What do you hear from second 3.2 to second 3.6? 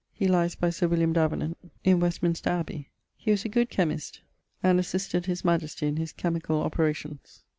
was a